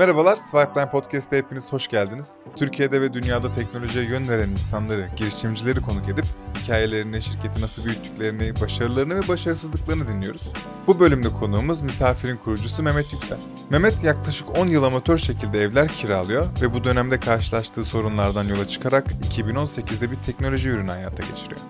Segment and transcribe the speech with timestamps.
[0.00, 2.36] Merhabalar, Swipeline Podcast'te hepiniz hoş geldiniz.
[2.56, 6.24] Türkiye'de ve dünyada teknolojiye yön veren insanları, girişimcileri konuk edip
[6.58, 10.52] hikayelerini, şirketi nasıl büyüttüklerini, başarılarını ve başarısızlıklarını dinliyoruz.
[10.86, 13.38] Bu bölümde konuğumuz misafirin kurucusu Mehmet Yüksel.
[13.70, 19.06] Mehmet yaklaşık 10 yıl amatör şekilde evler kiralıyor ve bu dönemde karşılaştığı sorunlardan yola çıkarak
[19.30, 21.60] 2018'de bir teknoloji ürünü hayata geçiriyor.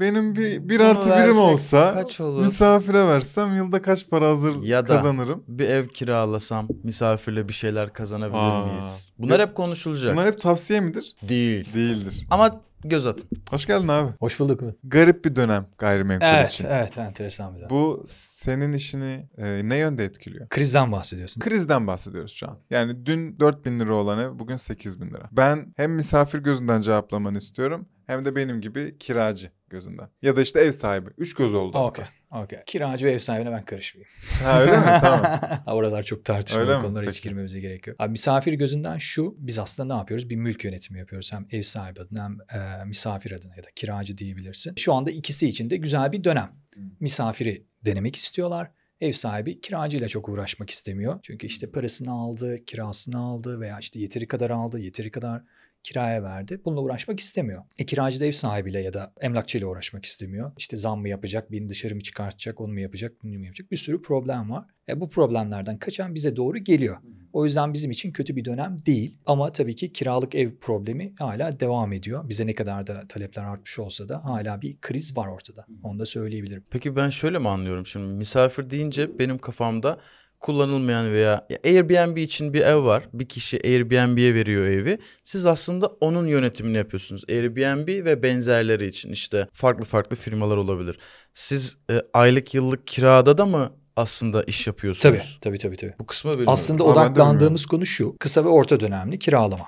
[0.00, 2.42] Benim bir, bir Bunu artı birim versek olsa kaç olur?
[2.42, 5.44] misafire versem yılda kaç para hazır Ya da- kazanırım?
[5.48, 8.66] Bir ev kiralasam misafirle bir şeyler kazanabilir Aa.
[8.66, 9.12] miyiz?
[9.18, 10.12] Bunlar hep konuşulacak.
[10.12, 11.16] Bunlar hep tavsiye midir?
[11.28, 11.74] Değil.
[11.74, 12.26] Değildir.
[12.30, 13.28] Ama göz atın.
[13.50, 14.10] Hoş geldin abi.
[14.20, 14.60] Hoş bulduk.
[14.84, 16.64] Garip bir dönem gayrimenkul Evet, için.
[16.70, 17.70] evet, enteresan bir dönem.
[17.70, 20.48] Bu senin işini e, ne yönde etkiliyor?
[20.48, 21.40] Krizden bahsediyorsun.
[21.40, 22.56] Krizden bahsediyoruz şu an.
[22.70, 25.28] Yani dün 4000 lira olan ev bugün 8000 lira.
[25.32, 30.08] Ben hem misafir gözünden cevaplamanı istiyorum hem de benim gibi kiracı gözünden.
[30.22, 31.10] Ya da işte ev sahibi.
[31.18, 31.78] Üç göz oldu.
[31.78, 32.58] Okey, okey.
[32.66, 34.10] Kiracı ve ev sahibine ben karışmayayım.
[34.42, 34.84] Ha öyle mi?
[35.00, 35.40] Tamam.
[35.66, 37.96] Oralar çok tartışmalı konulara hiç girmemize gerek yok.
[38.00, 40.30] Abi misafir gözünden şu, biz aslında ne yapıyoruz?
[40.30, 41.32] Bir mülk yönetimi yapıyoruz.
[41.32, 44.74] Hem ev sahibi adına hem e, misafir adına ya da kiracı diyebilirsin.
[44.76, 46.52] Şu anda ikisi için de güzel bir dönem.
[47.00, 48.70] Misafiri denemek istiyorlar.
[49.00, 51.20] Ev sahibi kiracıyla çok uğraşmak istemiyor.
[51.22, 55.42] Çünkü işte parasını aldı, kirasını aldı veya işte yeteri kadar aldı, yeteri kadar
[55.84, 56.60] kiraya verdi.
[56.64, 57.62] Bununla uğraşmak istemiyor.
[57.78, 60.52] E kiracı da ev sahibiyle ya da emlakçıyla uğraşmak istemiyor.
[60.58, 63.70] İşte zam mı yapacak, birini dışarı mı çıkartacak, onu mu yapacak, bunu mu yapacak?
[63.70, 64.64] Bir sürü problem var.
[64.88, 66.96] E bu problemlerden kaçan bize doğru geliyor.
[67.32, 69.18] O yüzden bizim için kötü bir dönem değil.
[69.26, 72.28] Ama tabii ki kiralık ev problemi hala devam ediyor.
[72.28, 75.66] Bize ne kadar da talepler artmış olsa da hala bir kriz var ortada.
[75.82, 76.64] Onu da söyleyebilirim.
[76.70, 78.06] Peki ben şöyle mi anlıyorum şimdi?
[78.18, 79.98] Misafir deyince benim kafamda
[80.44, 83.08] kullanılmayan veya ya Airbnb için bir ev var.
[83.12, 84.98] Bir kişi Airbnb'ye veriyor evi.
[85.22, 87.24] Siz aslında onun yönetimini yapıyorsunuz.
[87.28, 90.98] Airbnb ve benzerleri için işte farklı farklı firmalar olabilir.
[91.32, 95.38] Siz e, aylık yıllık kirada da mı aslında iş Tabii, yapıyorsunuz?
[95.40, 95.76] tabii, tabii.
[95.76, 95.94] tabii.
[95.98, 96.52] Bu kısmı bilmiyorum.
[96.52, 98.16] Aslında odaklandığımız konu şu.
[98.20, 99.66] Kısa ve orta dönemli kiralama.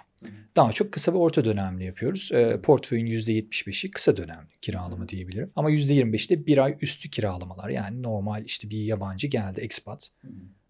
[0.57, 2.33] Daha çok kısa ve orta dönemli yapıyoruz.
[2.33, 5.53] E, portföyün %75'i kısa dönemli kiralama diyebilirim.
[5.57, 7.69] Ama %25'i de bir ay üstü kiralamalar.
[7.69, 10.11] Yani normal işte bir yabancı geldi expat.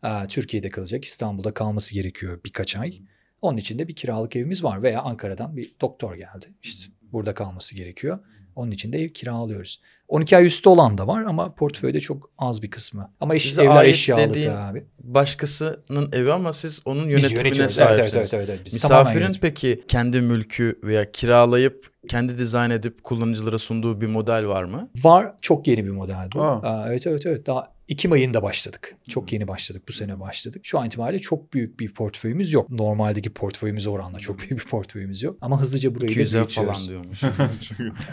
[0.06, 3.00] E, Türkiye'de kalacak, İstanbul'da kalması gerekiyor birkaç ay.
[3.42, 4.82] Onun için de bir kiralık evimiz var.
[4.82, 6.46] Veya Ankara'dan bir doktor geldi.
[6.62, 8.18] İşte burada kalması gerekiyor.
[8.56, 9.80] Onun için de ev kiralıyoruz.
[10.08, 13.10] 12 ay üstü olan da var ama portföyde çok az bir kısmı.
[13.20, 14.22] Ama eş, Size evler eşyalı
[14.68, 14.84] abi.
[14.98, 17.58] Başkasının evi ama siz onun Biz yönetimine.
[17.58, 18.14] Evet, sahipsiniz.
[18.16, 18.60] evet, evet, evet, evet.
[18.64, 24.64] Biz Misafirin peki kendi mülkü veya kiralayıp kendi dizayn edip kullanıcılara sunduğu bir model var
[24.64, 24.90] mı?
[24.96, 26.42] Var çok yeni bir model bu.
[26.42, 26.62] Aa.
[26.62, 28.96] Aa, evet evet evet daha Ekim ayında başladık.
[29.08, 30.60] Çok yeni başladık bu sene başladık.
[30.64, 32.70] Şu an itibariyle çok büyük bir portföyümüz yok.
[32.70, 35.38] Normaldeki portföyümüze oranla çok büyük bir portföyümüz yok.
[35.40, 36.88] Ama hızlıca burayı da 200 ev falan büyütüyoruz.
[36.88, 37.20] diyormuş.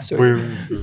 [0.00, 0.40] Söyle-.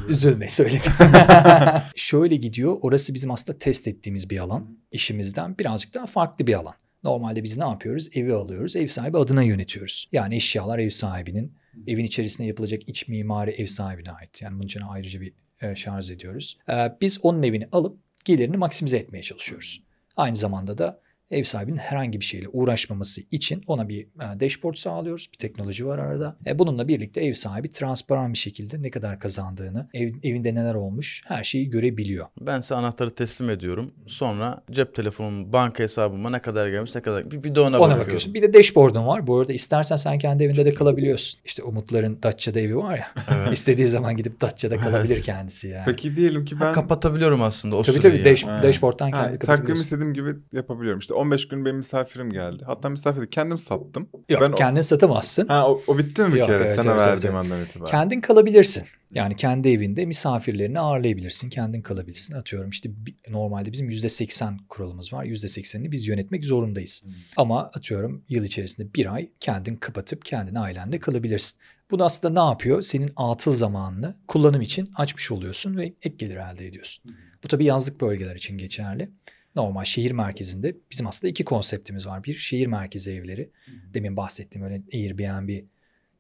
[0.10, 0.82] Üzülme söyle.
[1.96, 2.78] Şöyle gidiyor.
[2.82, 4.78] Orası bizim aslında test ettiğimiz bir alan.
[4.92, 6.74] İşimizden birazcık daha farklı bir alan.
[7.04, 8.10] Normalde biz ne yapıyoruz?
[8.14, 8.76] Evi alıyoruz.
[8.76, 10.10] Ev sahibi adına yönetiyoruz.
[10.12, 11.58] Yani eşyalar ev sahibinin.
[11.88, 14.42] Evin içerisinde yapılacak iç mimari ev sahibine ait.
[14.42, 16.58] Yani bunun için ayrıca bir e, şarj ediyoruz.
[16.70, 19.84] E, biz onun evini alıp gelirini maksimize etmeye çalışıyoruz.
[20.18, 25.30] Aynı zamanda da ev sahibinin herhangi bir şeyle uğraşmaması için ona bir e, dashboard sağlıyoruz.
[25.34, 26.36] Bir teknoloji var arada.
[26.46, 31.22] E, bununla birlikte ev sahibi transparan bir şekilde ne kadar kazandığını, ev, evinde neler olmuş
[31.26, 32.26] her şeyi görebiliyor.
[32.42, 33.92] ben size anahtarı teslim ediyorum.
[34.08, 37.76] Sonra cep telefonum, banka hesabıma ne kadar gelmiş ne kadar bir, bir de ona, Ona
[37.82, 38.00] bakıyorum.
[38.02, 38.34] bakıyorsun.
[38.34, 39.28] Bir de dashboard'un var.
[39.28, 41.40] Bu arada istersen sen kendi evinde de kalabiliyorsun.
[41.46, 43.08] İşte Umutların Datça'da evi var ya.
[43.52, 45.84] İstediği zaman gidip Datça'da kalabilir kendisi yani.
[45.86, 48.12] Peki diyelim ki Ha, ben kapatabiliyorum aslında o tabii süreyi.
[48.24, 48.64] tabii dash, Ha.
[48.64, 49.84] dashboard'dan ha, kendi takvim kapatabiliyorsun.
[49.84, 51.00] istediğim gibi yapabiliyorum.
[51.00, 52.64] İşte 15 gün benim misafirim geldi.
[52.66, 54.10] Hatta misafir kendim sattım.
[54.30, 55.48] Yok ben o- kendin satamazsın.
[55.48, 57.46] Ha o, o bitti mi bir Yok, kere evet, sana evet, verdiğim evet.
[57.46, 57.92] andan itibaren?
[57.92, 58.84] Kendin kalabilirsin.
[59.14, 61.50] Yani kendi evinde misafirlerini ağırlayabilirsin.
[61.50, 62.34] Kendin kalabilirsin.
[62.34, 62.90] Atıyorum işte
[63.30, 65.26] normalde bizim %80 kuralımız var.
[65.26, 67.04] %80'ini biz yönetmek zorundayız.
[67.38, 71.60] Ama atıyorum yıl içerisinde bir ay kendin kapatıp kendin ailenle kalabilirsin.
[71.92, 72.82] Bu aslında ne yapıyor?
[72.82, 77.16] Senin atıl zamanını kullanım için açmış oluyorsun ve ek gelir elde ediyorsun.
[77.44, 79.10] Bu tabii yazlık bölgeler için geçerli.
[79.56, 82.24] Normal şehir merkezinde bizim aslında iki konseptimiz var.
[82.24, 83.50] Bir şehir merkezi evleri.
[83.94, 85.64] Demin bahsettiğim öyle Airbnb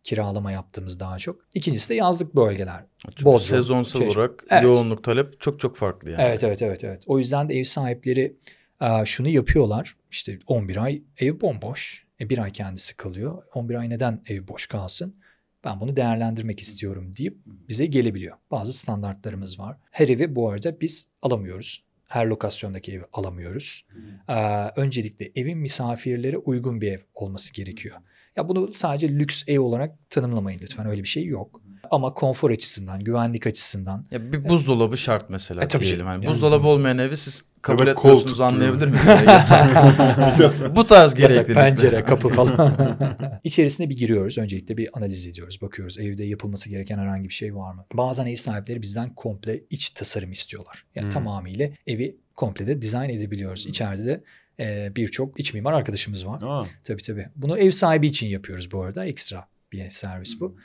[0.03, 1.45] kiralama yaptığımız daha çok.
[1.53, 2.85] İkincisi de yazlık bölgeler.
[3.07, 4.21] Çünkü Bodrum, sezonsal Çeşme.
[4.21, 4.63] olarak Evet.
[4.63, 6.21] yoğunluk talep çok çok farklı yani.
[6.21, 7.03] Evet evet evet evet.
[7.07, 8.35] O yüzden de ev sahipleri
[8.81, 9.95] e, şunu yapıyorlar.
[10.11, 12.05] İşte 11 ay ev bomboş.
[12.21, 13.43] E, bir ay kendisi kalıyor.
[13.53, 15.15] 11 ay neden ev boş kalsın?
[15.63, 18.37] Ben bunu değerlendirmek istiyorum deyip bize gelebiliyor.
[18.51, 19.77] Bazı standartlarımız var.
[19.91, 21.83] Her evi bu arada biz alamıyoruz.
[22.11, 23.85] Her lokasyondaki evi alamıyoruz.
[24.29, 24.33] Ee,
[24.75, 27.97] öncelikle evin misafirlere uygun bir ev olması gerekiyor.
[28.35, 30.85] Ya bunu sadece lüks ev olarak tanımlamayın lütfen.
[30.87, 31.61] Öyle bir şey yok.
[31.91, 35.99] ama konfor açısından, güvenlik açısından Ya bir buzdolabı şart mesela E, tabii diyelim.
[35.99, 36.05] ki.
[36.05, 39.01] Hani Yani- buzdolabı olmayan evi siz kabul da etmiyorsunuz koltuk anlayabilir miyim?
[40.75, 41.55] Bu tarz gereklilikler.
[41.55, 42.75] pencere, kapı falan.
[43.43, 44.37] İçerisine bir giriyoruz.
[44.37, 45.61] Öncelikle bir analiz ediyoruz.
[45.61, 47.85] Bakıyoruz evde yapılması gereken herhangi bir şey var mı?
[47.93, 50.85] Bazen ev sahipleri bizden komple iç tasarım istiyorlar.
[50.95, 51.11] Yani Hmm.
[51.11, 53.65] tamamıyla evi komple de dizayn edebiliyoruz.
[53.67, 54.23] İçeride de
[54.59, 56.41] e, birçok iç mimar arkadaşımız var.
[56.45, 57.27] Aa, Tabii tabii.
[57.35, 59.05] Bunu ev sahibi için yapıyoruz bu arada.
[59.05, 60.55] Ekstra bir servis bu.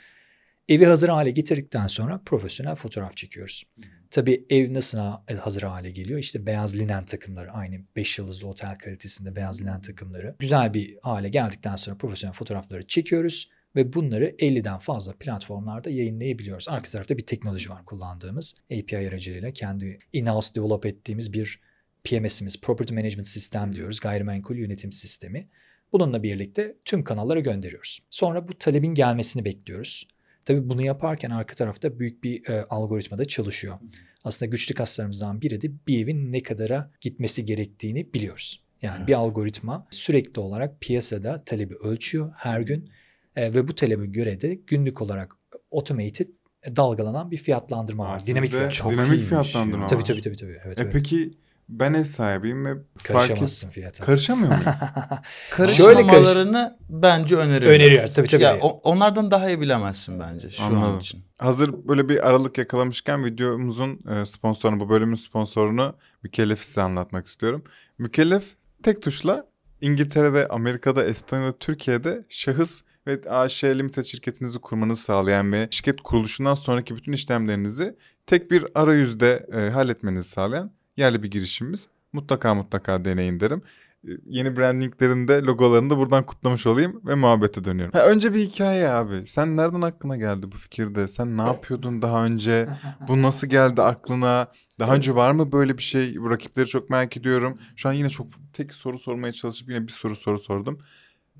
[0.69, 3.63] Evi hazır hale getirdikten sonra profesyonel fotoğraf çekiyoruz.
[4.11, 6.19] Tabii ev nasıl ha- hazır hale geliyor?
[6.19, 10.35] İşte beyaz linen takımları aynı 5 yıldızlı otel kalitesinde beyaz linen takımları.
[10.39, 16.69] Güzel bir hale geldikten sonra profesyonel fotoğrafları çekiyoruz ve bunları 50'den fazla platformlarda yayınlayabiliyoruz.
[16.69, 18.55] Arka tarafta bir teknoloji var kullandığımız.
[18.71, 21.59] API aracılığıyla kendi in-house develop ettiğimiz bir
[22.03, 23.99] PMS'imiz, Property Management System diyoruz.
[23.99, 25.47] Gayrimenkul yönetim sistemi.
[25.93, 27.99] Bununla birlikte tüm kanallara gönderiyoruz.
[28.09, 30.07] Sonra bu talebin gelmesini bekliyoruz.
[30.47, 33.79] Tabii bunu yaparken arka tarafta büyük bir e, algoritma da çalışıyor.
[34.23, 38.63] Aslında güçlü kaslarımızdan biri de bir evin ne kadara gitmesi gerektiğini biliyoruz.
[38.81, 39.15] Yani bir Evet.
[39.25, 42.89] algoritma sürekli olarak piyasada talebi ölçüyor her gün
[43.35, 45.35] e, ve bu talebe göre de günlük olarak
[45.71, 46.27] automated
[46.63, 48.25] e, dalgalanan bir fiyatlandırma var.
[48.27, 48.73] Dinamik fiyat.
[48.73, 49.87] Çok dinamik iyiymiş fiyatlandırma ya.
[49.87, 50.05] Tabii var.
[50.05, 50.57] tabii tabii tabii.
[50.65, 50.93] Evet, E evet.
[50.93, 51.31] peki
[51.69, 53.03] ben ev sahibiyim ve fark et...
[53.03, 54.05] Karışamazsın fiyata.
[54.05, 54.63] Karışamıyor muyum?
[55.51, 57.79] Karışmamalarını bence öneriyorum.
[57.79, 58.43] Öneriyoruz tabii tabii.
[58.43, 60.83] Ya, onlardan daha iyi bilemezsin bence şu Anladım.
[60.83, 61.23] an için.
[61.39, 67.63] Hazır böyle bir aralık yakalamışken videomuzun e, sponsorunu, bu bölümün sponsorunu Mükellef size anlatmak istiyorum.
[67.97, 68.43] Mükellef
[68.83, 69.45] tek tuşla
[69.81, 76.95] İngiltere'de, Amerika'da, Estonya'da, Türkiye'de şahıs ve AŞ Limited şirketinizi kurmanızı sağlayan ve şirket kuruluşundan sonraki
[76.95, 81.87] bütün işlemlerinizi tek bir arayüzde e, halletmenizi sağlayan yerli bir girişimimiz.
[82.13, 83.61] Mutlaka mutlaka deneyin derim.
[84.07, 87.93] E, Yeni brandinglerinde logolarını da buradan kutlamış olayım ve muhabbete dönüyorum.
[87.99, 89.27] Ha, önce bir hikaye abi.
[89.27, 91.07] Sen nereden aklına geldi bu fikirde?
[91.07, 92.69] Sen ne yapıyordun daha önce?
[93.07, 94.47] Bu nasıl geldi aklına?
[94.79, 96.15] Daha önce var mı böyle bir şey?
[96.21, 97.55] Bu rakipleri çok merak ediyorum.
[97.75, 100.79] Şu an yine çok tek soru sormaya çalışıp yine bir soru soru sordum.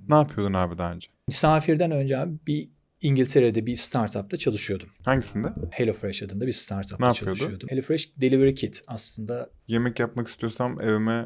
[0.09, 1.07] Ne yapıyordun abi daha önce?
[1.27, 2.69] Misafirden önce abi bir
[3.01, 4.89] İngiltere'de bir startupta çalışıyordum.
[5.05, 5.47] Hangisinde?
[5.71, 7.69] HelloFresh adında bir startupta Ne çalışıyordum.
[7.69, 11.25] HelloFresh Delivery Kit aslında Yemek yapmak istiyorsam evime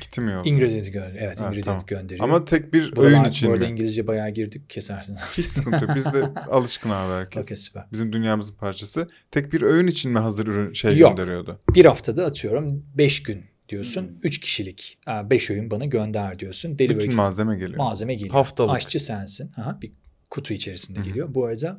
[0.00, 0.46] kitim yok.
[0.46, 1.22] ingredient gönderiyor.
[1.22, 1.82] Evet, Ha, ingredient tamam.
[1.86, 2.24] gönderiyor.
[2.28, 3.66] Ama tek bir bu, da öğün var- için bu arada?
[3.66, 5.20] İngilizce bayağı girdik kesersiniz.
[5.38, 5.92] Hiç sıkıntı yok.
[5.96, 7.44] Biz de alışkın abi herkes.
[7.44, 7.84] Okey süper.
[7.92, 9.08] Bizim dünyamızın parçası.
[9.30, 11.16] Tek bir öğün için mi hazır ürün şey Yok.
[11.16, 11.60] gönderiyordu?
[11.74, 14.02] Bir haftada atıyorum 5 gün diyorsun.
[14.08, 14.16] Hmm.
[14.22, 16.78] 3 kişilik 5 öğün bana gönder diyorsun.
[16.78, 17.76] Delivery Bütün malzeme geliyor.
[17.78, 18.32] malzeme geliyor.
[18.34, 18.74] Haftalık.
[18.74, 19.50] Aşçı sensin.
[19.56, 19.92] Aha, bir
[20.30, 21.34] kutu içerisinde geliyor.
[21.34, 21.78] Bu arada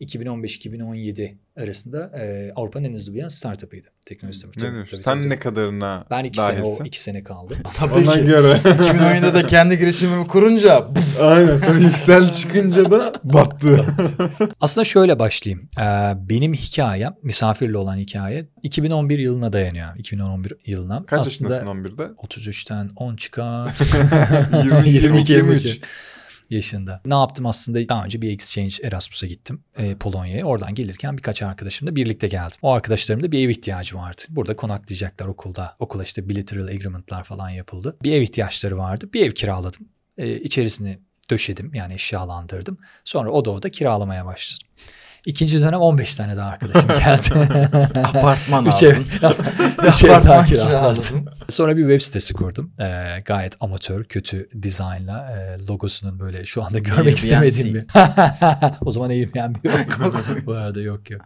[0.00, 3.88] 2015-2017 arasında e, Avrupa'nın en hızlı büyüyen startup'ıydı.
[4.06, 4.56] Teknoloji startup.
[4.56, 4.96] Ne Tabii, diyorsun?
[4.96, 5.28] tabii, Sen tabii.
[5.30, 6.84] ne kadarına Ben iki sene, o dahilsin?
[6.84, 7.54] iki sene kaldı.
[7.76, 8.24] Tabii Ona ki.
[8.26, 8.52] göre.
[8.64, 10.86] 2017'de de kendi girişimimi kurunca
[11.20, 13.84] Aynen sonra yüksel çıkınca da battı.
[14.60, 15.68] Aslında şöyle başlayayım.
[15.78, 15.82] Ee,
[16.30, 19.96] benim hikayem, misafirle olan hikaye 2011 yılına dayanıyor.
[19.96, 21.06] 2011 yılına.
[21.06, 22.02] Kaç Aslında yaşındasın 11'de?
[22.02, 23.70] 33'ten 10 çıkar.
[24.64, 25.80] 20, 22, 23.
[26.54, 27.00] yaşında.
[27.06, 27.88] Ne yaptım aslında?
[27.88, 30.44] Daha önce bir exchange Erasmus'a gittim e, Polonya'ya.
[30.44, 32.56] Oradan gelirken birkaç arkadaşımla birlikte geldim.
[32.62, 34.22] O arkadaşlarımda bir ev ihtiyacı vardı.
[34.28, 35.76] Burada konaklayacaklar okulda.
[35.78, 37.96] Okula işte bilateral agreement'lar falan yapıldı.
[38.02, 39.08] Bir ev ihtiyaçları vardı.
[39.14, 39.88] Bir ev kiraladım.
[40.18, 40.98] E, içerisini
[41.30, 42.78] döşedim yani eşyalandırdım.
[43.04, 44.68] Sonra oda oda kiralamaya başladım.
[45.26, 47.58] İkinci dönem 15 tane daha arkadaşım geldi.
[48.04, 48.96] apartman Üç ev,
[49.88, 51.24] üç ev daha kiraladım.
[51.48, 52.72] Sonra bir web sitesi kurdum.
[52.80, 57.84] Ee, gayet amatör, kötü dizaynla e, logosunun böyle şu anda görmek istemediğim bir.
[58.80, 59.76] o zaman Airbnb yok.
[60.46, 61.22] Bu arada yok yok.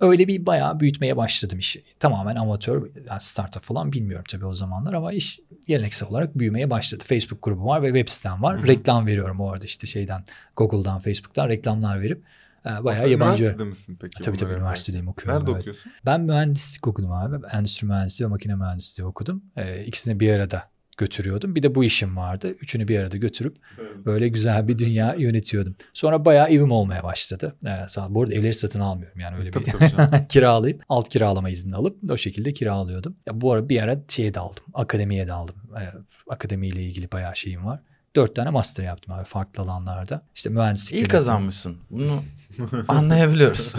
[0.00, 1.84] Öyle bir bayağı büyütmeye başladım işi.
[1.98, 7.04] Tamamen amatör, yani startup falan bilmiyorum tabii o zamanlar ama iş geleneksel olarak büyümeye başladı.
[7.06, 8.66] Facebook grubu var ve web sitem var.
[8.66, 10.24] Reklam veriyorum o arada işte şeyden
[10.56, 12.22] Google'dan, Facebook'tan reklamlar verip
[12.66, 13.42] e, bayağı Sen yabancı.
[13.42, 14.22] Üniversitede misin peki?
[14.22, 15.40] Tabii tabii üniversitedeyim okuyorum.
[15.40, 15.60] Nerede evet.
[15.60, 15.92] okuyorsun?
[16.06, 17.46] Ben mühendislik okudum abi.
[17.52, 19.42] Endüstri mühendisliği ve makine mühendisliği okudum.
[19.56, 21.56] Ee, ikisini bir arada götürüyordum.
[21.56, 22.48] Bir de bu işim vardı.
[22.50, 23.56] Üçünü bir arada götürüp
[24.04, 25.74] böyle güzel bir dünya yönetiyordum.
[25.94, 27.56] Sonra bayağı evim olmaya başladı.
[27.66, 27.70] Ee,
[28.08, 32.10] bu arada evleri satın almıyorum yani öyle Tabii, bir tabii kiralayıp alt kiralama izni alıp
[32.10, 33.16] o şekilde kiralıyordum.
[33.28, 34.64] Ya bu arada bir ara şeye daldım.
[34.74, 35.56] Akademiye daldım.
[35.80, 35.84] Ee,
[36.30, 37.80] akademiyle ilgili bayağı şeyim var.
[38.16, 40.22] Dört tane master yaptım abi farklı alanlarda.
[40.34, 40.94] İşte mühendislik.
[40.94, 41.76] İyi kazanmışsın.
[41.90, 42.22] Bunu
[42.88, 43.74] anlayabiliyoruz.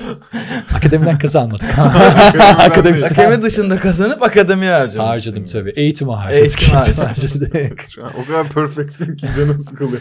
[0.74, 1.78] Akademiden kazanmadık.
[1.78, 3.04] Akademiden Akademi.
[3.04, 4.98] Akademi dışında kazanıp akademiye harcamışsın.
[4.98, 5.72] Harcadım tabii.
[5.76, 6.42] Eğitimi harcadık.
[6.42, 7.52] Eğitim Eğitim harcadık.
[7.54, 7.84] harcadık.
[7.90, 10.00] Şu an o kadar perfectsin ki canım sıkılıyor.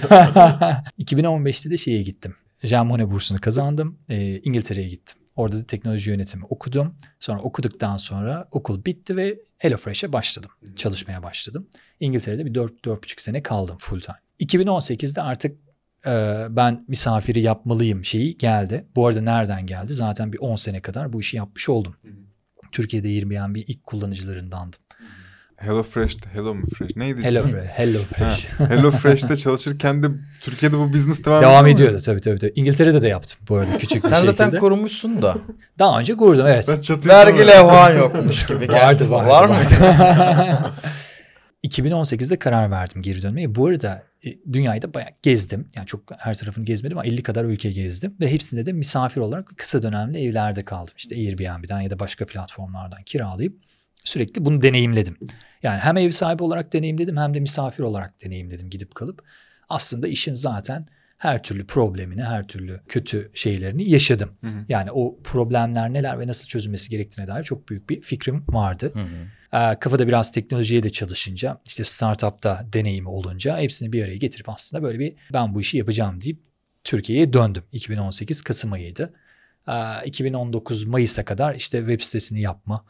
[1.00, 2.36] 2015'te de şeye gittim.
[2.64, 3.98] Jean Monnet bursunu kazandım.
[4.10, 5.18] Ee, İngiltere'ye gittim.
[5.36, 6.96] Orada da teknoloji yönetimi okudum.
[7.20, 10.52] Sonra okuduktan sonra okul bitti ve HelloFresh'e başladım.
[10.76, 11.68] Çalışmaya başladım.
[12.00, 14.18] İngiltere'de bir 4-4,5 sene kaldım full time.
[14.40, 15.58] 2018'de artık
[16.08, 18.86] e, ben misafiri yapmalıyım şeyi geldi.
[18.96, 19.94] Bu arada nereden geldi?
[19.94, 21.96] Zaten bir 10 sene kadar bu işi yapmış oldum.
[22.72, 24.80] Türkiye'de Airbnb ilk kullanıcılarındandım.
[25.56, 26.96] Hello Fresh'te Hello mu Fresh?
[26.96, 27.44] Neydi Hello?
[27.44, 27.70] Fresh.
[27.70, 28.46] Hello Fresh.
[28.46, 30.08] Ha, Hello Fresh'te çalışırken de
[30.42, 31.96] Türkiye'de bu business devam, Devam ediyor mu?
[31.96, 32.40] ediyordu tabii tabii.
[32.40, 32.52] tabii.
[32.56, 34.32] İngiltere'de de yaptım bu arada küçük bir Sen şekilde.
[34.32, 35.38] zaten kurmuşsun da.
[35.80, 36.90] Daha önce kurdum evet.
[37.08, 38.60] Vergi levhan yokmuş gibi.
[38.70, 38.70] Vardı
[39.00, 39.12] geldi.
[39.12, 39.30] vardı.
[39.30, 39.76] Var mıydı?
[41.66, 42.16] Vardı.
[42.16, 43.56] 2018'de karar verdim geri dönmeye.
[43.56, 45.68] Bu arada e, dünyayı da bayağı gezdim.
[45.76, 48.16] Yani çok her tarafını gezmedim ama 50 kadar ülke gezdim.
[48.20, 50.94] Ve hepsinde de misafir olarak kısa dönemli evlerde kaldım.
[50.98, 53.60] İşte Airbnb'den ya da başka platformlardan kiralayıp
[54.04, 55.18] sürekli bunu deneyimledim.
[55.64, 59.24] Yani hem ev sahibi olarak deneyimledim hem de misafir olarak deneyimledim gidip kalıp.
[59.70, 64.32] Aslında işin zaten her türlü problemini, her türlü kötü şeylerini yaşadım.
[64.42, 64.66] Hı hı.
[64.70, 68.92] Yani o problemler neler ve nasıl çözülmesi gerektiğine dair çok büyük bir fikrim vardı.
[68.94, 69.28] Hı hı.
[69.54, 74.84] Ee, kafada biraz teknolojiye de çalışınca, işte startupta deneyimi olunca hepsini bir araya getirip aslında
[74.84, 76.40] böyle bir ben bu işi yapacağım deyip
[76.84, 77.64] Türkiye'ye döndüm.
[77.72, 79.14] 2018 Kasım ayıydı.
[79.68, 82.86] Ee, 2019 Mayıs'a kadar işte web sitesini yapma,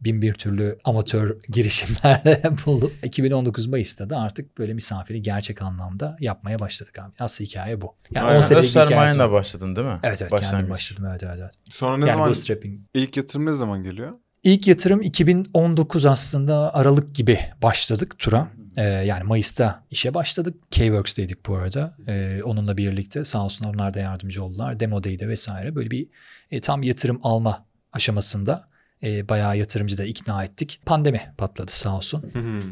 [0.00, 2.92] bin bir türlü amatör girişimlerle buldum.
[3.02, 7.12] 2019 Mayıs'ta da artık böyle misafiri gerçek anlamda yapmaya başladık abi.
[7.18, 7.94] Asıl hikaye bu.
[8.14, 8.38] Yani Aynen.
[8.38, 9.98] 10 Sen senelik öz sermayenle başladın değil mi?
[10.02, 10.50] Evet evet Başlangıç.
[10.50, 11.38] kendim başladım evet evet.
[11.40, 11.54] evet.
[11.70, 14.12] Sonra ne yani zaman bootstrapping ilk yatırım ne zaman geliyor?
[14.42, 18.48] İlk yatırım 2019 aslında Aralık gibi başladık tura.
[18.76, 20.54] Ee, yani Mayıs'ta işe başladık.
[20.70, 21.96] K-Works'teydik bu arada.
[22.08, 24.80] Ee, onunla birlikte sağ olsun onlar da yardımcı oldular.
[24.80, 26.08] Demo Day'de vesaire böyle bir
[26.50, 28.68] e, tam yatırım alma aşamasında
[29.02, 30.80] e, bayağı yatırımcı da ikna ettik.
[30.86, 32.24] Pandemi patladı sağ olsun.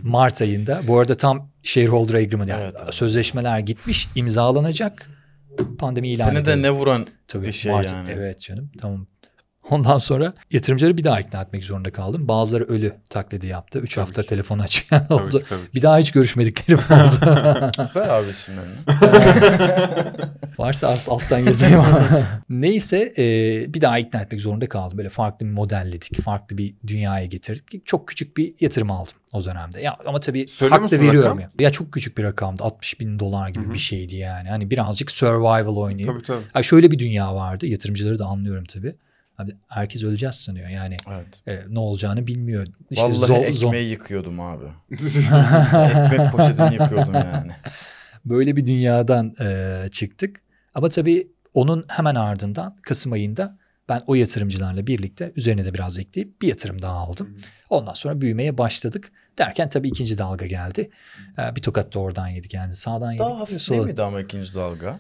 [0.03, 0.81] Mart ayında.
[0.87, 2.95] Bu arada tam shareholder agreement yani Evet, evet.
[2.95, 5.11] sözleşmeler gitmiş, imzalanacak.
[5.79, 6.63] Pandemi ilan Seni de edildi.
[6.63, 8.11] ne vuran Tabii bir şey Mart- yani.
[8.13, 9.07] Evet canım tamam.
[9.71, 12.29] Ondan sonra yatırımcıları bir daha ikna etmek zorunda kaldım.
[12.29, 13.79] Bazıları ölü taklidi yaptı.
[13.79, 14.29] Üç hafta ki.
[14.29, 15.39] telefon açmayan Tabii oldu.
[15.39, 15.69] ki, tabii ki.
[15.75, 17.15] Bir daha hiç görüşmediklerim oldu.
[17.97, 18.75] Ver abi isimlerini.
[20.59, 22.03] Varsa alt, alttan yazayım ama.
[22.51, 23.25] Neyse e,
[23.75, 24.99] bir daha ikna etmek zorunda kaldım.
[24.99, 26.21] Böyle farklı bir modelledik.
[26.23, 27.87] Farklı bir dünyaya getirdik.
[27.87, 29.81] Çok küçük bir yatırım aldım o dönemde.
[29.81, 31.41] Ya ama tabii Söylüyor hak da veriyorum rakam?
[31.41, 31.51] ya.
[31.61, 32.63] Ya çok küçük bir rakamdı.
[32.65, 33.75] 60 bin dolar gibi Hı hı.
[33.75, 34.49] bir şeydi yani.
[34.49, 36.09] Hani birazcık survival oynayıp.
[36.09, 36.45] Tabii tabii.
[36.55, 37.67] Ya şöyle bir dünya vardı.
[37.67, 38.97] Yatırımcıları da anlıyorum tabii.
[39.39, 40.69] Abi herkes öleceğiz sanıyor.
[40.69, 41.43] Yani Evet.
[41.47, 42.67] e, ne olacağını bilmiyor.
[42.91, 44.65] İşte Vallahi zo- zo- ekmeği yıkıyordum abi.
[44.91, 47.53] Ekmek poşetini yıkıyordum yani.
[48.25, 50.41] böyle bir dünyadan e, çıktık.
[50.75, 56.43] Ama tabii onun hemen ardından Kasım ayında ben o yatırımcılarla birlikte üzerine de biraz ekleyip
[56.43, 57.37] bir yatırım daha aldım.
[57.71, 59.13] Ondan sonra büyümeye başladık.
[59.39, 60.91] Derken tabii ikinci dalga geldi.
[61.39, 63.27] E, bir tokat da oradan yedik yani sağdan yedik.
[63.27, 64.99] Daha hafif sola- değil miydi ama ikinci dalga?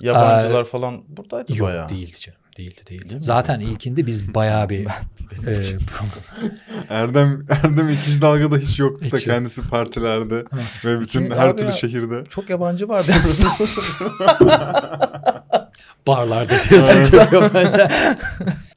[0.00, 1.88] Yabancılar falan buradaydı Yok bayağı.
[1.88, 2.38] değildi canım.
[2.56, 3.04] Değildi değildi.
[3.08, 3.24] Değil mi?
[3.24, 4.90] Zaten ilkinde biz bayağı bir e,
[6.88, 9.22] Erdem Erdem ikinci dalgada hiç yoktu da Hiç yok.
[9.22, 10.44] kendisi partilerde
[10.84, 12.24] ve bütün İkinci- her türlü ya- şehirde.
[12.28, 13.12] Çok yabancı vardı
[16.06, 17.88] barlarda diyorsun görüyorum ben de.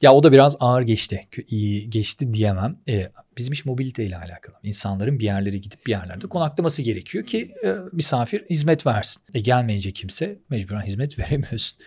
[0.02, 1.28] ya o da biraz ağır geçti.
[1.48, 2.76] İyi geçti diyemem.
[2.88, 3.02] Ee,
[3.38, 4.56] bizim iş mobilite ile alakalı.
[4.62, 9.22] İnsanların bir yerlere gidip bir yerlerde konaklaması gerekiyor ki e, misafir hizmet versin.
[9.34, 11.78] E, gelmeyince kimse mecburen hizmet veremiyorsun.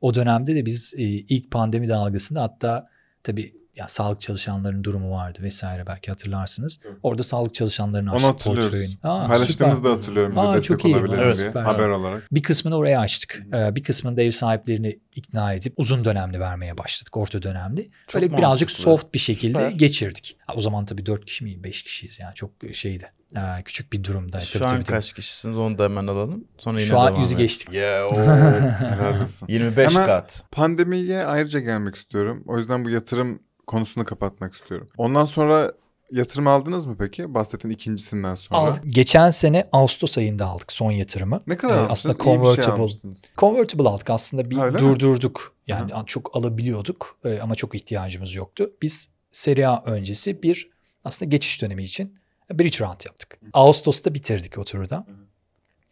[0.00, 2.88] O dönemde de biz e, ilk pandemi dalgasında hatta
[3.22, 6.80] tabii ya sağlık çalışanların durumu vardı vesaire belki hatırlarsınız.
[7.02, 8.64] Orada sağlık çalışanlarını Onu açtık hatırlıyoruz.
[8.70, 8.98] portföyün.
[9.02, 9.90] Aa, Paylaştığımızı süper.
[9.92, 10.96] da hatırlıyorum bize Aa, destek çok iyi.
[10.96, 12.22] olabilir Evet, diye haber olarak.
[12.32, 13.42] Bir kısmını oraya açtık.
[13.52, 17.16] Ee, bir kısmını da ev sahiplerini ikna edip uzun dönemli vermeye başladık.
[17.16, 17.90] Orta dönemli.
[18.08, 19.70] Çok Böyle birazcık soft bir şekilde Süper.
[19.70, 20.36] geçirdik.
[20.46, 23.12] Ha, o zaman tabii 4 kişi mi 5 kişiyiz yani çok şeydi.
[23.36, 24.40] Ee, küçük bir durumda.
[24.40, 24.96] Şu Tabii, an tabii, tabii.
[24.96, 26.44] kaç kişisiniz onu da hemen alalım.
[26.58, 27.72] Sonra yine Şu an yüzü geçtik.
[27.72, 29.46] Yeah, olsun.
[29.48, 30.44] 25 Hemen- kat.
[30.52, 32.44] Pandemiye ayrıca gelmek istiyorum.
[32.46, 34.86] O yüzden bu yatırım konusunu kapatmak istiyorum.
[34.98, 35.72] Ondan sonra
[36.10, 37.34] yatırım aldınız mı peki?
[37.34, 38.60] Bahsettiğin ikincisinden sonra.
[38.60, 38.82] Aldık.
[38.86, 41.42] Geçen sene Ağustos ayında aldık son yatırımı.
[41.46, 41.98] Ne kadar Ee, almıştınız?
[42.06, 42.72] aslında şey convertible.
[42.72, 43.22] almıştınız.
[43.38, 44.78] Convertible aldık aslında bir öyle mi?
[44.78, 45.54] durdurduk.
[45.66, 48.70] Yani çok alabiliyorduk e, ama çok ihtiyacımız yoktu.
[48.82, 50.70] Biz Serie A öncesi bir
[51.04, 52.18] aslında geçiş dönemi için
[52.52, 53.38] bridge round yaptık.
[53.52, 55.06] Ağustos'ta bitirdik o turda.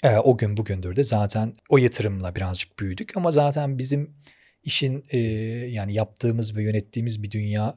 [0.05, 4.11] E, o gün bugündür de zaten o yatırımla birazcık büyüdük ama zaten bizim
[4.65, 5.19] işin e,
[5.69, 7.75] yani yaptığımız ve yönettiğimiz bir dünya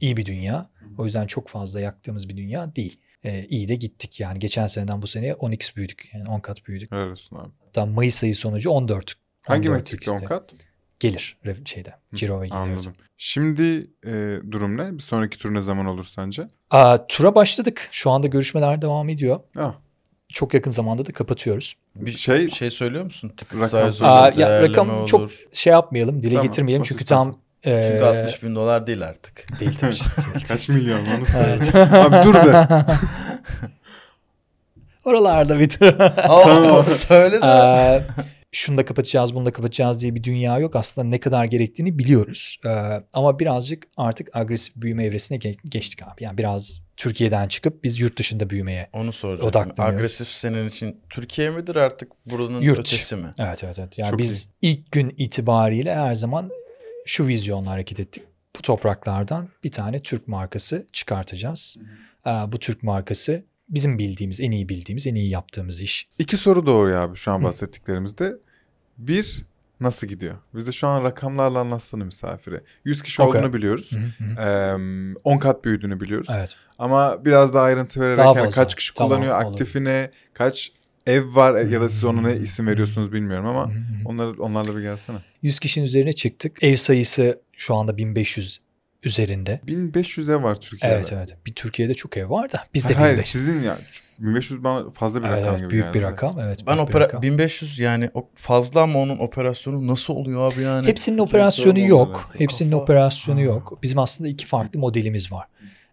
[0.00, 0.70] iyi bir dünya.
[0.98, 3.00] O yüzden çok fazla yaktığımız bir dünya değil.
[3.24, 6.92] E, iyi de gittik yani geçen seneden bu seneye 10x büyüdük yani 10 kat büyüdük.
[6.92, 7.50] Olsun abi.
[7.64, 9.14] Hatta Mayıs ayı sonucu 14.
[9.46, 10.26] Hangi 14 metrikte 10 X'te.
[10.26, 10.54] kat?
[11.00, 11.94] Gelir şeyde.
[12.14, 12.62] Ciro gidiyor.
[12.62, 12.92] Anladım.
[13.16, 14.94] Şimdi e, durum ne?
[14.94, 16.46] Bir sonraki tur ne zaman olur sence?
[16.70, 17.88] Aa, tura başladık.
[17.90, 19.40] Şu anda görüşmeler devam ediyor.
[19.56, 19.74] Ah,
[20.34, 21.74] Çok yakın zamanda da kapatıyoruz.
[21.96, 23.28] bir şey Bir şey söylüyor musun?
[23.36, 25.06] Ticket Rakam size Aa, ya rakam olur.
[25.06, 29.46] çok şey yapmayalım, dile Tamam, getirmeyelim çünkü tam e, Çünkü 60 bin dolar değil artık.
[29.60, 29.92] değil tabii.
[29.94, 30.78] Değil, kaç değil.
[30.78, 31.24] milyon onu.
[31.46, 31.74] Evet.
[31.92, 32.68] Abi dur de.
[35.04, 35.94] Oralarda bir tur.
[36.16, 37.44] Aa, söyle de.
[37.46, 38.02] Aa,
[38.52, 40.76] şunu da kapatacağız, bunu da kapatacağız diye bir dünya yok.
[40.76, 42.58] Aslında ne kadar gerektiğini biliyoruz.
[42.66, 46.24] Ee, ama birazcık artık agresif büyüme evresine ge- geçtik abi.
[46.24, 48.90] Yani biraz Türkiye'den çıkıp biz yurt dışında büyümeye.
[48.92, 49.10] Onu.
[49.24, 49.80] Odaklanıyoruz.
[49.80, 52.78] Agresif senin için Türkiye midir artık buranın Yurt.
[52.78, 53.30] ötesi mi?
[53.38, 53.98] Evet evet evet.
[53.98, 56.50] Yani Çok biz ilk gün itibariyle her zaman
[57.06, 58.22] şu vizyonla hareket ettik.
[58.58, 61.76] Bu topraklardan bir tane Türk markası çıkartacağız.
[62.26, 66.08] Ee, bu Türk markası bizim bildiğimiz, en iyi bildiğimiz, en iyi yaptığımız iş.
[66.18, 67.44] İki soru doğuyor abi şu an Hı.
[67.44, 68.32] bahsettiklerimizde.
[68.98, 69.44] Bir,
[69.84, 70.34] nasıl gidiyor?
[70.54, 72.60] Biz de şu an rakamlarla anlatsana misafire.
[72.84, 73.40] 100 kişi Okey.
[73.40, 73.92] olduğunu biliyoruz.
[73.92, 74.78] Hı hı hı.
[74.78, 76.28] Eee, 10 kat büyüdüğünü biliyoruz.
[76.32, 76.56] Evet.
[76.78, 79.52] Ama biraz daha ayrıntı vererek Daha yani kaç kişi Tamam, kullanıyor, olur.
[79.52, 80.72] aktifine, kaç
[81.06, 83.72] ev var ya da siz ona ne isim veriyorsunuz bilmiyorum ama
[84.04, 85.18] onları onlarla bir gelsene.
[85.42, 86.62] 100 kişinin üzerine çıktık.
[86.62, 88.60] Ev sayısı şu anda 1500
[89.02, 89.60] üzerinde.
[89.66, 90.96] 1500 ev var Türkiye'de.
[90.96, 91.36] Evet evet.
[91.46, 93.32] Bir Türkiye'de çok ev var da bizde Hayır 1500.
[93.32, 93.78] sizin ya
[94.18, 96.38] 1500 bana fazla bir Evet, rakam evet, gibi büyük geldi bir rakam.
[96.40, 96.58] Evet.
[96.66, 97.22] Ben opera rakam.
[97.22, 100.86] 1500 yani o fazla ama onun operasyonu nasıl oluyor abi yani?
[100.86, 102.30] Hepsinin Kimse operasyonu yok.
[102.38, 103.42] Hepsinin Kafa- operasyonu Ha.
[103.44, 103.78] yok.
[103.82, 105.46] Bizim aslında iki farklı modelimiz var.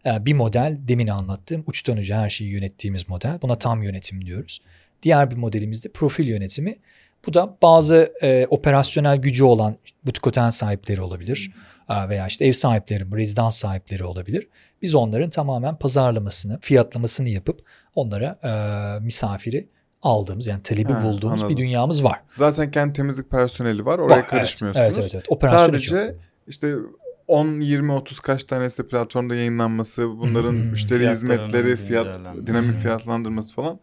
[0.05, 3.39] Ee, Bir model demin anlattığım uçtan uca her şeyi yönettiğimiz model.
[3.41, 4.59] Buna tam yönetim diyoruz.
[5.03, 6.75] Diğer bir modelimiz de profil yönetimi.
[7.27, 9.75] Bu da bazı e, operasyonel gücü olan
[10.05, 11.51] butik otel sahipleri olabilir.
[11.55, 14.47] Ee, Veya işte ev sahipleri, rezidans sahipleri olabilir.
[14.81, 17.59] Biz onların tamamen pazarlamasını, fiyatlamasını yapıp
[17.95, 18.51] onlara e,
[19.03, 19.67] misafiri
[20.01, 21.57] aldığımız yani talebi Ha, bulduğumuz anladım.
[21.57, 22.21] bir dünyamız var.
[22.27, 23.99] Zaten kendi temizlik personeli var.
[23.99, 24.85] Oraya Var, karışmıyorsunuz.
[24.85, 25.25] Evet, evet, evet.
[25.29, 25.65] Operasyon.
[25.67, 26.15] Sadece
[26.47, 26.75] işte
[27.27, 32.05] 10, 20, 30 kaç tanesi platformda yayınlanması, bunların Hmm, müşteri hizmetleri, fiyat
[32.47, 32.79] dinamik Hmm.
[32.79, 33.79] fiyatlandırması falan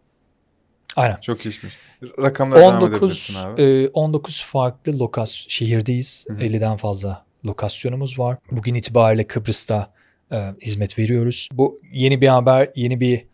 [0.96, 1.16] Aynen.
[1.20, 1.78] çok işmiş.
[2.22, 3.62] Rakamlara devam 19 edebilirsin abi.
[3.62, 6.26] e, 19 farklı lokas şehirdeyiz.
[6.28, 6.38] Hı hı.
[6.38, 8.38] 50'den fazla lokasyonumuz var.
[8.50, 9.92] Bugün itibariyle Kıbrıs'ta
[10.32, 11.48] e, hizmet veriyoruz.
[11.52, 13.26] Bu yeni bir haber, yeni bir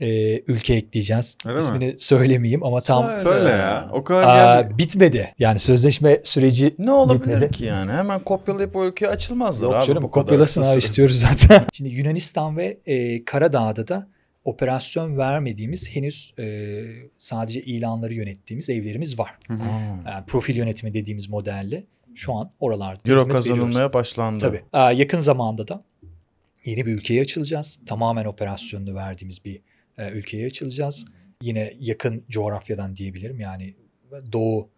[0.00, 1.36] e, ülke ekleyeceğiz.
[1.44, 1.60] Öyle mi?
[1.60, 3.22] İsmini söylemeyeyim ama tam Söyle.
[3.22, 3.88] Söyle ya.
[3.92, 4.78] O kadar Aa, geldi.
[4.78, 5.34] bitmedi.
[5.38, 7.50] Yani sözleşme süreci Ne olabilir bitmedi.
[7.52, 7.92] ki yani?
[7.92, 9.86] Hemen kopyalayıp o ülkeye açılmazlar Yok abi.
[9.86, 11.64] canım bu kadar kopyalasın abi istiyoruz zaten.
[11.72, 14.08] Şimdi Yunanistan ve e, Karadağ'da da
[14.44, 16.74] operasyon vermediğimiz henüz e,
[17.18, 19.30] sadece ilanları yönettiğimiz evlerimiz var.
[19.48, 19.52] Hı.
[20.06, 23.48] Yani profil yönetimi dediğimiz modelle şu an oralarda Euro hizmet veriyoruz.
[23.50, 24.38] kazanılmaya başlandı.
[24.38, 24.64] Tabii.
[24.72, 25.84] Aa, yakın zamanda da
[26.64, 27.80] yeni bir ülkeye açılacağız.
[27.86, 29.60] Tamamen operasyonunu verdiğimiz bir
[29.98, 31.04] e, ülkeye açılacağız.
[31.42, 33.40] Yine yakın coğrafyadan diyebilirim.
[33.40, 33.74] Yani
[34.32, 34.68] Doğu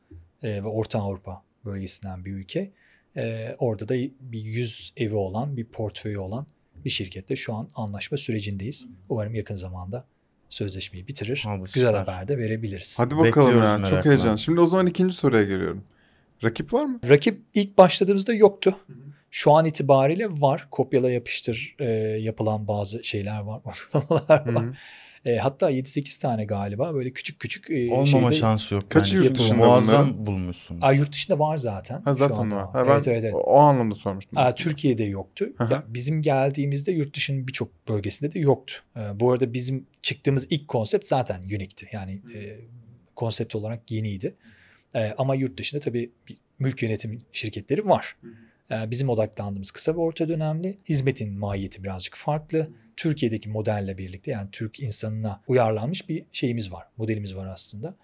[0.43, 2.71] e, ve Orta Avrupa bölgesinden bir ülke.
[3.17, 6.47] E, orada da bir 100 evi olan, bir portföyü olan
[6.85, 8.87] bir şirkette şu an anlaşma sürecindeyiz.
[9.09, 10.05] Umarım yakın zamanda
[10.49, 11.43] sözleşmeyi bitirir.
[11.47, 11.95] Hadi Güzel süper.
[11.95, 13.01] haber de verebiliriz.
[13.01, 13.87] Hadi bakalım Bekliyoruz ya.
[13.87, 14.37] Çok heyecan.
[14.37, 15.85] Şimdi o zaman ikinci soruya geliyorum.
[16.45, 17.01] Rakip var mı?
[17.09, 18.79] Rakip ilk başladığımızda yoktu.
[19.31, 20.69] Şu an itibariyle var.
[20.71, 21.85] Kopyala yapıştır e,
[22.21, 23.63] yapılan bazı şeyler var.
[23.95, 24.65] Uygulamalar Hı var.
[24.65, 24.73] hı.
[25.25, 28.91] E, hatta 7-8 tane galiba böyle küçük küçük e, Olmama şeyde- şansı yok.
[28.91, 29.29] Kaçı bence.
[29.29, 30.27] yurt dışında Muazzam bunların?
[30.27, 30.79] bulmuşsun.
[30.81, 32.03] Aa, yurt dışında var zaten.
[32.05, 32.67] Ha zaten var.
[32.73, 33.35] Ha, ben evet, evet, evet.
[33.37, 34.39] O, anlamda sormuştum.
[34.39, 34.55] Aa.
[34.55, 35.49] Türkiye'de yoktu.
[35.59, 35.73] Hı hı.
[35.73, 38.75] Ya, bizim geldiğimizde yurt dışının birçok bölgesinde de yoktu.
[38.97, 41.89] E, bu arada bizim çıktığımız ilk konsept zaten unique'ti.
[41.93, 42.57] Yani e,
[43.17, 44.35] konsept olarak yeniydi.
[44.95, 48.17] E, ama yurt dışında tabii bir mülk yönetim şirketleri var.
[48.71, 50.79] E, bizim odaklandığımız kısa ve orta dönemli.
[50.89, 52.71] Hizmetin mahiyeti birazcık farklı.
[52.97, 56.87] Türkiye'deki modelle birlikte yani Türk insanına uyarlanmış bir şeyimiz var.
[56.97, 57.95] Modelimiz var aslında.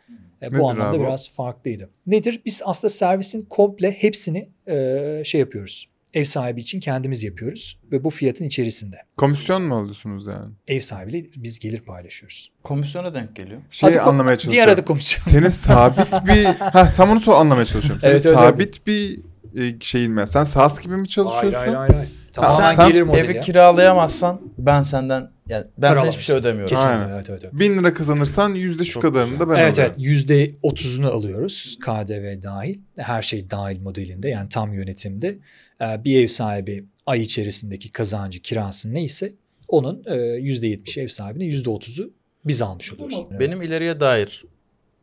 [0.42, 1.90] E, Nedir bu anlamda abi biraz farklıydı.
[2.06, 2.42] Nedir?
[2.46, 5.88] Biz aslında servisin komple hepsini e, şey yapıyoruz.
[6.14, 8.96] Ev sahibi için kendimiz yapıyoruz ve bu fiyatın içerisinde.
[9.16, 10.54] Komisyon mu alıyorsunuz yani?
[10.68, 12.52] Ev sahibiyle biz gelir paylaşıyoruz.
[12.62, 13.60] Komisyona denk geliyor.
[13.70, 14.72] Şeyi Adı anlamaya Diğer çalışıyorum.
[14.72, 15.20] adı komisyon.
[15.20, 16.44] Senin sabit bir...
[16.44, 18.00] ha tam onu anlamaya çalışıyorum.
[18.00, 19.18] Senin Evet, evet, sabit bir
[19.56, 20.26] e, şeyin mi?
[20.26, 21.74] Sen SaaS gibi mi çalışıyorsun?
[21.74, 22.08] hayır.
[22.32, 23.40] Tamamen sen gelir modeli Evi ya.
[23.40, 26.68] kiralayamazsan ben senden yani ben sana hiçbir şey ödemiyorum.
[26.68, 27.14] Kesinlikle Aynen.
[27.14, 27.40] evet evet.
[27.44, 27.54] evet.
[27.60, 29.40] Bin lira kazanırsan yüzde şu Çok kadarını güzel.
[29.46, 29.94] da ben Evet alıyorum.
[29.96, 35.38] evet yüzde otuzunu alıyoruz KDV dahil her şey dahil modelinde yani tam yönetimde
[35.80, 39.34] bir ev sahibi ay içerisindeki kazancı kirası neyse
[39.68, 42.12] onun e, yüzde yetmiş ev sahibine yüzde otuzu
[42.44, 43.26] biz almış oluyoruz.
[43.40, 44.44] Benim ileriye dair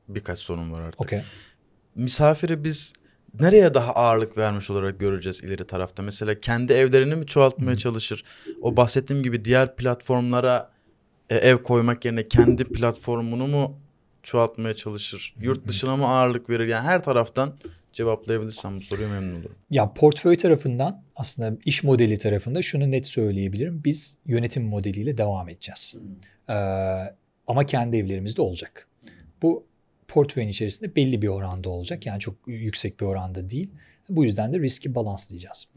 [0.07, 1.01] birkaç sorun var artık.
[1.01, 1.21] Okey.
[1.95, 2.93] Misafiri biz
[3.39, 6.03] nereye daha ağırlık vermiş olarak göreceğiz ileri tarafta?
[6.03, 8.23] Mesela kendi evlerini mi çoğaltmaya çalışır?
[8.61, 10.71] O bahsettiğim gibi diğer platformlara
[11.29, 13.79] e, ev koymak yerine kendi platformunu mu
[14.23, 15.35] çoğaltmaya çalışır?
[15.39, 16.67] Yurt dışına mı ağırlık verir?
[16.67, 17.55] Yani her taraftan
[17.95, 19.55] cevaplayabilirsem bu soruyu memnun olurum.
[19.71, 23.81] Ya portföy tarafından aslında iş modeli tarafında şunu net söyleyebilirim.
[23.86, 25.95] Biz yönetim modeliyle devam edeceğiz.
[26.49, 26.53] Ee,
[27.47, 28.88] ama kendi evlerimizde olacak.
[29.41, 29.65] Bu
[30.08, 32.05] portföyün içerisinde belli bir oranda olacak.
[32.05, 33.69] Yani çok yüksek bir oranda değil.
[34.10, 35.67] Bu yüzden de riski balanslayacağız.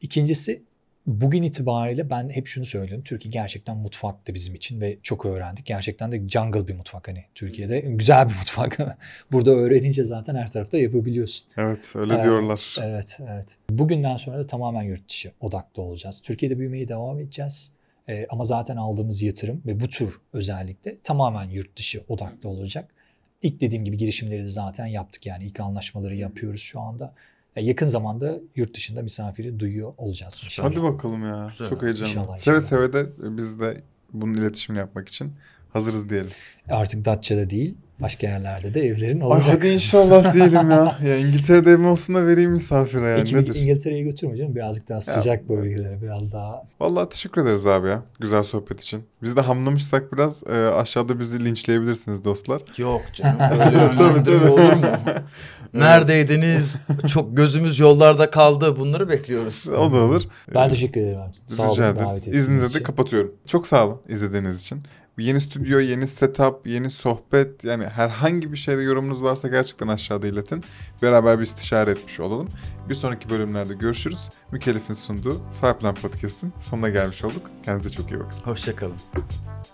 [0.00, 0.62] İkincisi
[1.06, 3.04] Bugün itibariyle ben hep şunu söylüyorum.
[3.04, 5.66] Türkiye gerçekten mutfaktı bizim için ve çok öğrendik.
[5.66, 7.80] Gerçekten de jungle bir mutfak hani Türkiye'de.
[7.80, 8.78] Güzel bir mutfak.
[9.32, 11.46] Burada öğrenince zaten her tarafta yapabiliyorsun.
[11.56, 12.76] Evet öyle Ee, diyorlar.
[12.82, 13.56] Evet, evet.
[13.70, 16.20] Bugünden sonra da tamamen yurt dışı odaklı olacağız.
[16.20, 17.72] Türkiye'de büyümeye devam edeceğiz.
[18.08, 22.94] Ee, ama zaten aldığımız yatırım ve bu tür özellikle tamamen yurt dışı odaklı olacak.
[23.42, 27.14] İlk dediğim gibi girişimleri de zaten yaptık yani ilk anlaşmaları yapıyoruz şu anda.
[27.60, 30.70] Yakın zamanda yurt dışında misafiri duyuyor olacağız inşallah.
[30.70, 31.46] Hadi bakalım ya.
[31.50, 31.68] Güzel.
[31.68, 32.08] Çok heyecanlı.
[32.10, 32.68] İnşallah, Seve inşallah.
[32.68, 33.80] seve de biz de
[34.12, 35.32] bunun iletişimini yapmak için
[35.72, 36.30] hazırız diyelim.
[36.68, 39.48] Artık Datça'da değil başka yerlerde de evlerin Ay olacak.
[39.48, 40.98] hadi inşallah diyelim ya.
[41.04, 43.54] Ya İngiltere'de evim olsun da vereyim misafire yani Ekibi nedir?
[43.54, 44.54] İngiltere'ye götürme canım.
[44.54, 48.02] Birazcık daha sıcak bölgelere, biraz daha Vallahi teşekkür ederiz abi ya.
[48.20, 49.02] Güzel sohbet için.
[49.22, 52.62] Biz de hamlamışsak biraz e, aşağıda bizi linçleyebilirsiniz dostlar.
[52.78, 53.40] Yok canım.
[53.52, 54.50] Öyle Tabii, tabii.
[54.50, 54.84] olur mu?
[55.74, 56.76] Neredeydiniz?
[57.08, 58.76] Çok gözümüz yollarda kaldı.
[58.76, 59.68] Bunları bekliyoruz.
[59.68, 60.22] O da olur.
[60.54, 61.18] Ben teşekkür ederim.
[61.46, 62.26] Sağ olun Rica ederiz.
[62.26, 63.34] İzninizle de kapatıyorum.
[63.46, 64.78] Çok sağ olun izlediğiniz için.
[65.18, 70.64] Yeni stüdyo, yeni setup, yeni sohbet yani herhangi bir şeyde yorumunuz varsa gerçekten aşağıda iletin.
[71.02, 72.48] Beraber bir istişare etmiş olalım.
[72.88, 74.28] Bir sonraki bölümlerde görüşürüz.
[74.52, 77.50] Mükellef'in sunduğu Sahiplen Podcast'in sonuna gelmiş olduk.
[77.64, 78.38] Kendinize çok iyi bakın.
[78.44, 78.96] Hoşçakalın.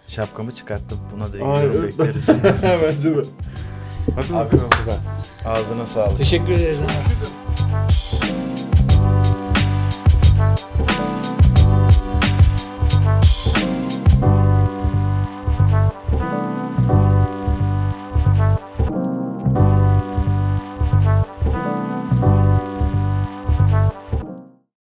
[0.07, 0.99] Şapkamı çıkarttım.
[1.15, 1.83] Buna da evet.
[1.83, 2.41] bekleriz.
[2.45, 3.23] Bence de.
[4.15, 4.71] Hadi bakalım.
[5.45, 6.17] Ağzına sağlık.
[6.17, 6.81] Teşekkür ederiz.
[6.83, 8.52] abi.